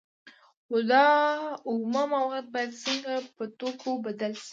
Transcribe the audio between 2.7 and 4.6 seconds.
څنګه په توکو بدل شي